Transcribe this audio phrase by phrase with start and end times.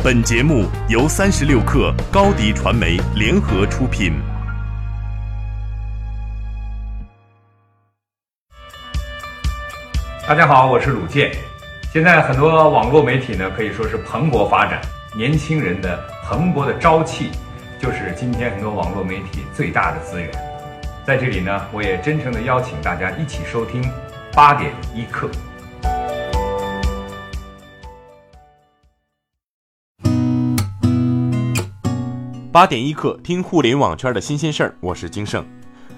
[0.00, 4.12] 本节目由三十六克高低传媒联合出品。
[10.26, 11.32] 大家好，我是鲁健。
[11.92, 14.80] 现在很多网络媒体呢，可以说是蓬勃发展，
[15.16, 17.32] 年轻人的蓬勃的朝气，
[17.80, 20.30] 就是今天很多网络媒体最大的资源。
[21.04, 23.82] 在这里呢，我也真诚的邀请大家一起收听
[24.32, 25.28] 八点一刻。
[32.58, 35.46] 八点一刻，听互联网圈的新鲜事儿，我是金盛。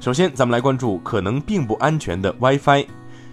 [0.00, 2.84] 首先，咱们来关注可能并不安全的 WiFi。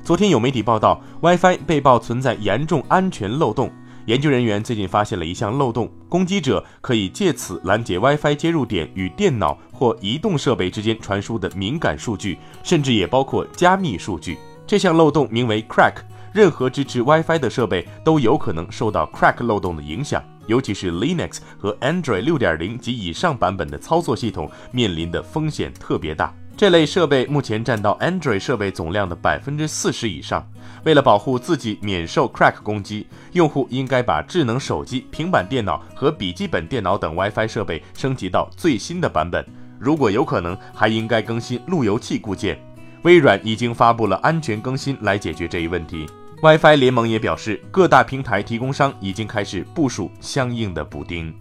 [0.02, 3.70] 昨天有媒体报道，WiFi 被曝存在严重安全漏洞。
[4.05, 14.38] 研究人员最近发现了一项漏洞，攻击者可以借此拦截 WiFi 接入点与电脑或移动设备之间传输的敏感数据，甚至也包括加密数据。
[14.66, 15.95] 这项漏洞名为 Crack，
[16.34, 20.23] 任何支持 WiFi 的设备都有可能受到 Crack 漏洞的影响。
[20.48, 26.34] 尤其是 Linux 和 Android 六点零及以上版本的操作系统面临的风险特别大。
[26.58, 30.46] 这类设备目前占到 Android 设备总量的百分之四十以上。
[30.84, 39.46] 为了保护自己免受 Crack 攻击，用户应该把智能手机、平板电脑和笔记本电脑等 WiFi 设备升级到最新的版本。
[39.80, 42.59] 如果有可能，还应该更新路由器固件。
[43.03, 46.06] 微软已经发布了安全更新来解决这一问题。
[46.42, 51.34] WiFi 联盟也表示，各大平台提供商已经开始部署相应的补丁。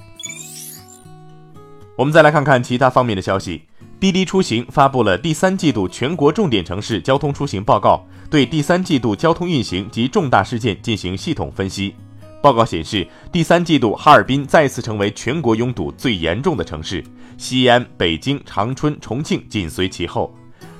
[1.96, 3.62] 我们再来看看其他方面的消息。
[4.00, 11.94] 滴滴出行发布了第三季度全国重点城市交通出行报告，对第三季度交通运行及重大事件进行系统分析。
[12.40, 17.04] 报告显示，第三季度哈尔滨再次成为全国拥堵最严重的城市，
[17.36, 20.32] 西安、北京、长春、重庆紧随其后。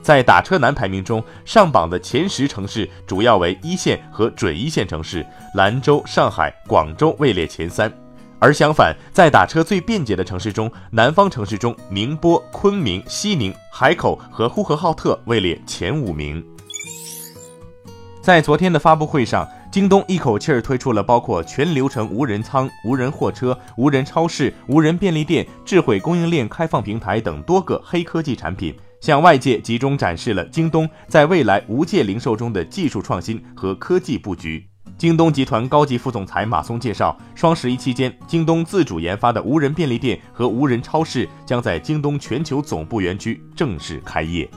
[0.09, 5.23] 在打车难排名中，上榜的前十城市主要为一线和准一线城市，
[5.55, 7.93] 兰州、上海、广州位列前三。
[8.39, 16.43] 而相反，在打车最便捷的城市中，南方城市中，宁波、昆明、西宁、海口和呼和浩特位列前五名。
[18.23, 28.75] 在昨天的发布会上，京东一口气儿推出了包括全流程无人仓、无人货车、无人超市、无人便利店、智慧供应链开放平台等多个黑科技产品。
[29.01, 34.67] 向外界集中展示了京东在未来无界零售中的技术创新和科技布局。
[34.97, 44.49] 京东集团高级副总裁马松介绍，双十一期间，京东自主研发的无人便利店和无人超市将在京东全球总部园区正式开业。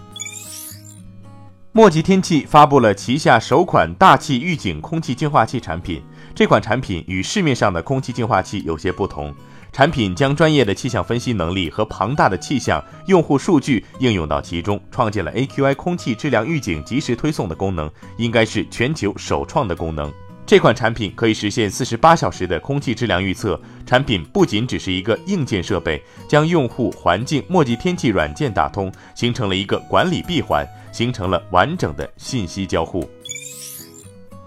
[1.73, 6.02] 墨迹天气发布了旗下首款大气预警空气净化器产品，
[6.34, 9.34] 这款产品与市面上的空气净化器有些不同。
[9.72, 20.12] 产品将专业的气象分析能力和庞大的气象用户数据应用到其中，创建了 AQI 空气质量预警及时推送的功能，应该是全球首创的功能。
[20.46, 23.58] 这款产品可以实现四十八小时的空气质量预测。
[23.86, 33.09] 产品不仅只是一个硬件设备，将用户、环境、墨迹天气软件打通，形成了一个管理闭环，形成了完整的信息交互。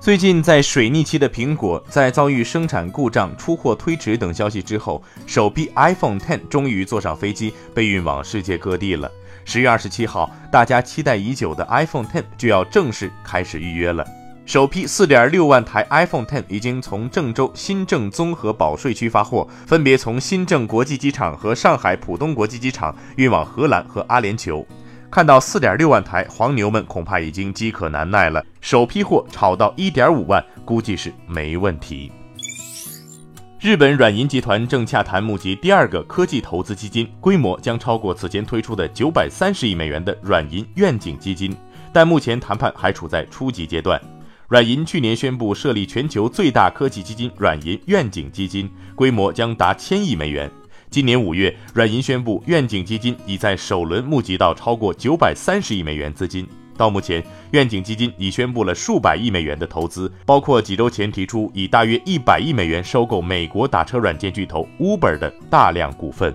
[0.05, 9.11] 最近，在水逆期的苹果，在遭遇生产故障、出货推迟等消息之后，首批 iPhone Ten 终于坐上飞机，被运往世界各地了。
[9.47, 14.07] 十月二十七号，大家期待已久的 iPhone Ten 就要正式开始预约了。
[14.45, 24.67] 首批四点六万台 iPhone Ten 已经从郑州新郑综合保税区发货，分别从新郑国际机场和上海浦东国际机场运往荷兰和阿联酋。
[25.15, 28.45] 看到四点六万台，黄牛们恐怕已经饥渴难耐了。
[28.61, 32.11] 首批货炒到一点五万，估计是没问题。
[33.61, 41.57] 日本软银集团正洽谈募集第二个科技投资基金，规模将超过此前推出的九百三十亿美元的软银愿景基金，
[41.93, 44.01] 但目前谈判还处在初级阶段。
[44.49, 50.51] 软银去年宣布设立全球最大科技基金——软银愿景基金，规模将达千亿美元。
[50.95, 56.47] 今年五月，软银宣布，愿景基金已在首轮募集到超过九百三十亿美元资金。
[56.77, 66.33] 到目前，愿景基金已宣布了数百亿美元的投资，包括几周前提出以大约一百亿美元收购美国打车软件巨头 Uber 的大量股份。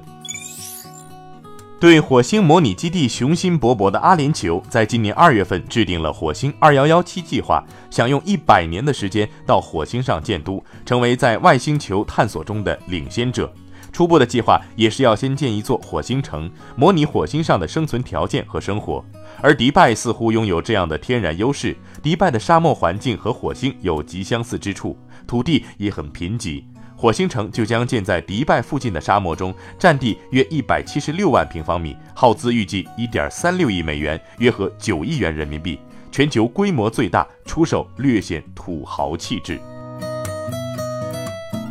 [1.79, 13.49] 对火星模拟基地雄心勃勃的阿联酋，在今年二月份制定了火星二幺幺七计划，想用一百年的时间到火星上建都，成为在外星球探索中的领先者。
[13.91, 19.03] 初步的计划也是要先建一座火星城，模拟火星上的生存条件和生活。
[19.41, 24.97] 而迪拜似乎拥有这样的天然优势，迪拜的沙漠环境和火星有极相似之处，
[25.27, 26.63] 土地也很贫瘠。
[26.95, 35.79] 火星城就将建在迪拜附近的沙漠中，占地约一百七十六万平方米，耗资预计一点三六亿美元，约合九亿元人民币，
[36.11, 39.59] 全球规模最大，出手略显土豪气质。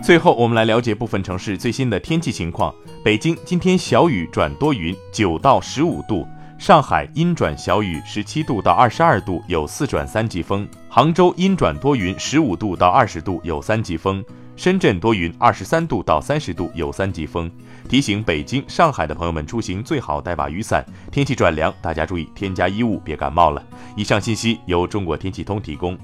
[0.08, 2.74] 最后，我们来了解部分城市最新的天气情况。
[3.04, 6.26] 北京今天小雨转多云，九到十五度；
[6.58, 14.22] 上海阴转小雨，十七度到二十二度，有四转三级风；杭州阴转多云，十五度到二十度，有三级风；
[14.56, 17.50] 深圳多云，二十三度到三十度，有三级风。
[17.86, 20.82] 提醒北京、上海的朋友们出行最好带把雨伞。
[21.12, 23.62] 天气转凉，大家注意添加衣物，别感冒了。
[23.94, 25.98] 以上信息由中国天气通提供。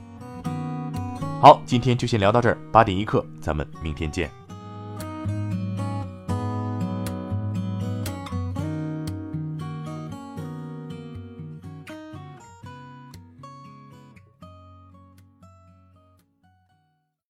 [1.44, 4.30] 好，今天就先聊到这儿，八点一刻，咱们明天见。